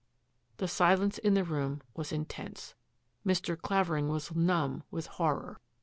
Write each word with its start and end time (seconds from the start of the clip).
"The 0.57 0.67
silence 0.67 1.19
in 1.19 1.35
the 1.35 1.43
room 1.43 1.83
was 1.95 2.11
intense. 2.11 2.73
Mr. 3.23 3.55
Clavering 3.55 4.09
was 4.09 4.33
numb 4.35 4.81
with 4.89 5.05
horror. 5.05 5.59